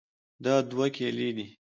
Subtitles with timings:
[0.43, 1.47] دا دوه کیلې دي.